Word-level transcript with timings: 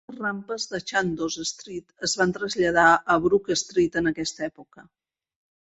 Les 0.09 0.21
rampes 0.21 0.63
de 0.69 0.79
Chandos 0.91 1.37
Street 1.49 1.93
es 2.09 2.17
van 2.23 2.33
traslladar 2.39 2.87
a 2.89 3.19
Brook 3.27 3.55
Street 3.65 4.03
en 4.03 4.15
aquesta 4.15 4.49
època. 4.53 4.91